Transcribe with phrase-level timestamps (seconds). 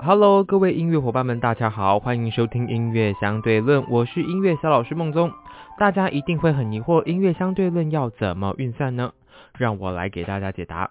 [0.00, 5.32] Hello，各位音乐伙伴们，大家好，欢迎收听音乐相对论，我是音乐小老师梦宗。
[5.76, 9.12] 大家一定会很疑惑，音乐相对论要怎么运算呢？
[9.58, 10.88] 让我来给大家解答。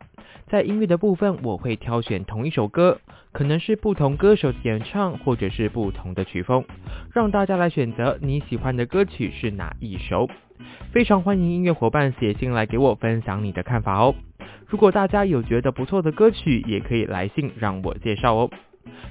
[0.47, 2.99] 在音乐的部分，我会挑选同一首歌，
[3.31, 6.65] 可能是不同歌手演唱，或者是不同的曲风，
[7.13, 10.29] 让大家来选择你喜欢的歌曲是哪一首。
[10.91, 14.13] 非常欢迎音乐伙伴写信来给我分享你的看法哦。
[14.67, 18.49] 如果大家有觉得不错的歌曲，也可以来信让我介绍哦。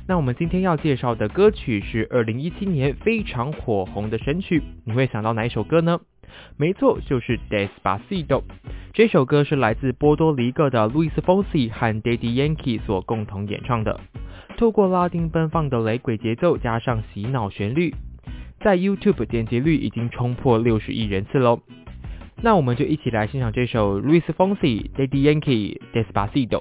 [0.08, 6.00] 那我们今天要介绍的歌曲是二零一七年非常火红的神曲，你会想到哪一首歌呢？
[6.56, 8.26] 没错，就是《Despacito》。
[8.92, 14.00] 这首歌是来自波多黎各的 Luis ·fonsi 和 Daddy Yankee 所共同演唱的。
[14.56, 17.94] 透过拉丁奔放的雷鬼节奏加上洗脑旋律，
[18.60, 21.60] 在 YouTube 点击率已经冲破六十亿人次喽。
[22.42, 26.60] 那我们就一起来欣赏这首 Luis ·fonsi、Daddy Yankee《Despacito》。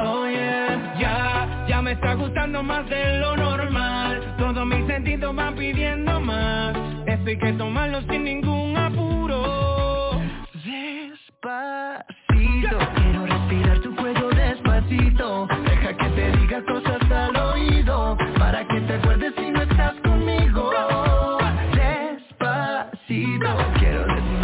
[0.00, 4.34] Oh yeah, ya, ya me está gustando más de lo normal.
[4.38, 6.76] Todos mis sentidos van pidiendo más.
[7.06, 10.20] Esto hay que tomarlo sin ningún apuro.
[10.64, 11.98] Despacito,
[12.94, 15.48] quiero respirar tu cuello despacito.
[15.64, 20.70] Deja que te diga cosas al oído, para que te acuerdes si no estás conmigo.
[21.74, 23.48] Despacito,
[23.80, 24.37] quiero desnudarte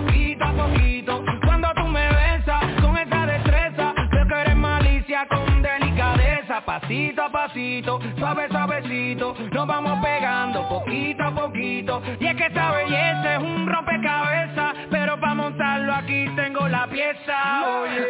[0.00, 1.24] poquito a poquito.
[1.44, 6.64] Cuando tú me besas con esa destreza, creo que eres malicia con delicadeza.
[6.64, 12.02] Pasito a pasito, suave suavecito, nos vamos pegando poquito a poquito.
[12.20, 17.66] Y es que esta belleza es un rompecabezas, pero para montarlo aquí tengo la pieza.
[17.82, 18.00] Oye,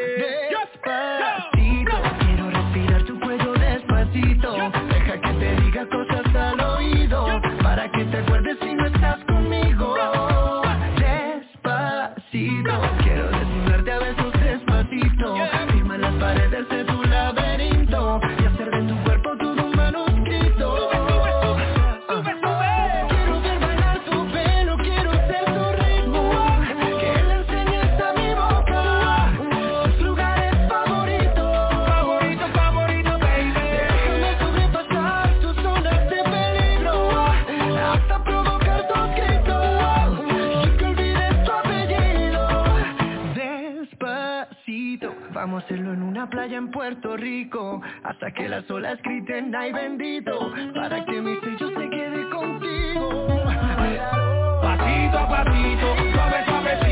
[0.50, 4.70] despacito, quiero respirar tu cuello despacito.
[4.88, 8.22] Deja que te diga cosas al oído para que te
[45.38, 49.72] Vamos a hacerlo en una playa en Puerto Rico, hasta que las olas griten ay
[49.72, 53.08] bendito, para que mi sello se quede contigo.
[54.60, 56.87] Pasito a pasito, suave suavecito.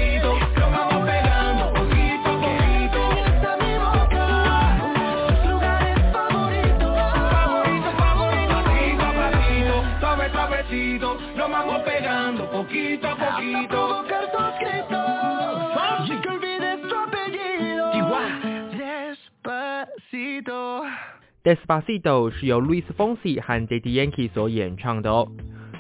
[21.45, 25.29] Despacito 是由 Luis Fonsi 和 Daddy Yankee 所演唱的哦，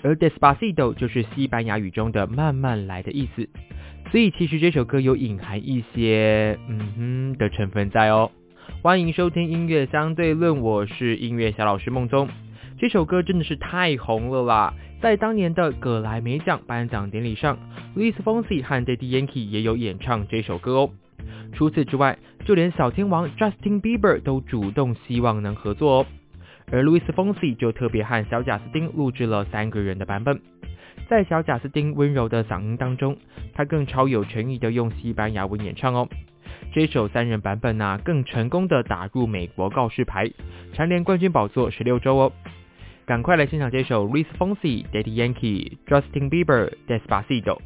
[0.02, 3.48] 而 Despacito 就是西班牙语中的慢慢来的意思，
[4.12, 8.30] 所以其实这首歌有隐含一些嗯哼的成分在哦。
[8.82, 12.28] 欢迎收听音乐相对论，我是音乐小老师梦中。
[12.78, 17.58] 这首歌真的是太红了啦，在当年的葛莱美奖颁奖典礼上
[17.96, 20.90] ，Luis Fonsi 和 Daddy Yankee 也有演唱这首歌哦。
[21.56, 26.06] 除此之外，就连小天王 Justin Bieber 都主动希望能合作哦。
[26.70, 30.38] 而 Luis Fonsi 就特别和小贾斯汀录制了三个人的版本。
[31.08, 33.16] 在小贾斯汀温柔的嗓音当中，
[33.54, 36.06] 他更超有诚意的用西班牙文演唱哦。
[36.72, 40.30] 这首三人版本呢，更成功的打入美国告示牌，
[40.74, 42.32] 蝉联冠军宝座十六周哦。
[43.06, 47.60] 赶快来欣赏这首 Luis Fonsi、Daddy Yankee、Justin Bieber Despacito。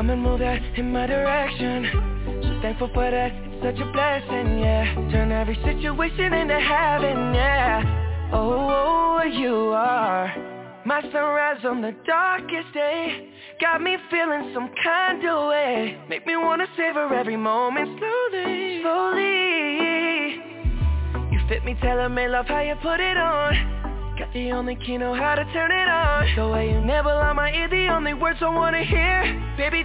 [0.00, 1.84] Come and move that in my direction.
[2.42, 4.94] So thankful for that, it's such a blessing, yeah.
[5.12, 8.30] Turn every situation into heaven, yeah.
[8.32, 10.32] Oh, oh, you are
[10.86, 13.28] my sunrise on the darkest day.
[13.60, 15.98] Got me feeling some kind of way.
[16.08, 20.40] Make me wanna savor every moment slowly, slowly.
[21.30, 23.80] You fit me, telling me love how you put it on.
[24.20, 27.32] Got the only key, know how to turn it on The way you never lie
[27.32, 29.84] my ear, the only words I wanna hear Baby,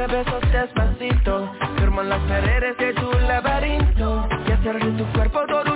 [0.00, 1.52] a besos despacito.
[1.78, 4.28] Firmo las paredes de tu laberinto.
[4.46, 5.75] Y hacer de tu cuerpo todo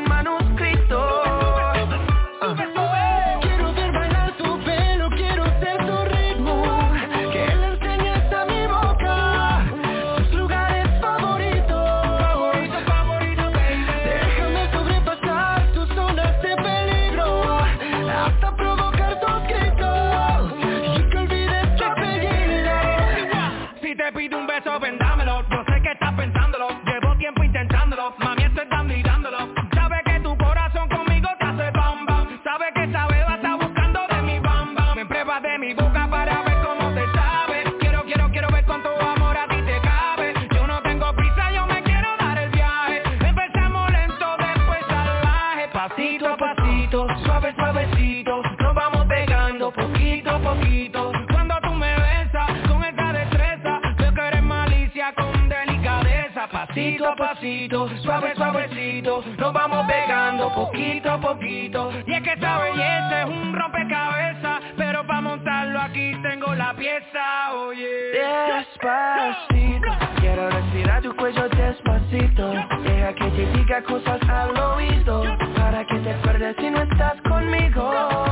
[58.02, 61.90] suave, suavecito, nos vamos pegando poquito a poquito.
[62.06, 67.54] Y es que esta belleza es un rompecabezas, pero para montarlo aquí tengo la pieza,
[67.54, 68.12] oye.
[68.12, 69.88] Despacito,
[70.20, 72.52] quiero respirar tu cuello despacito.
[72.82, 75.22] Deja que te diga cosas al oído,
[75.56, 78.29] para que te acuerdes si no estás conmigo.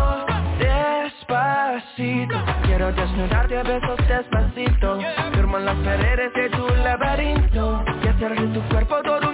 [2.88, 4.98] Quiero desnudarte a besos despacito.
[5.34, 9.27] Firmo las paredes de tu laberinto hacer de tu cuerpo todo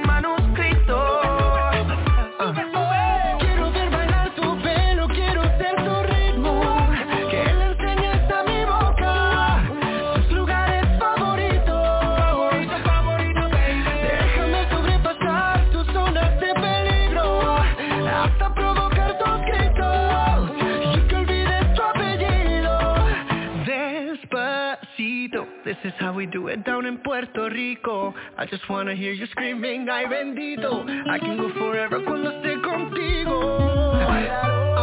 [25.65, 28.13] This is how we do it down in Puerto Rico.
[28.37, 30.85] I just wanna hear you screaming, ay bendito.
[31.09, 33.97] I can go forever cuando esté contigo.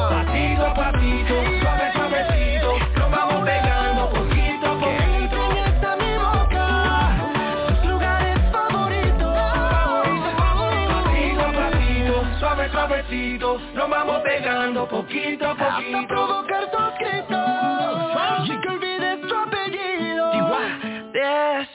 [0.10, 5.40] Pasito a pasito, suave suavecito, nos vamos pegando poquito a poquito.
[6.02, 6.66] mi boca,
[7.68, 9.38] tus lugares favoritos.
[10.90, 16.41] Pasito a pasito, suave suavecito, nos vamos pegando poquito a poquito.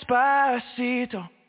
[0.07, 1.36] Despacito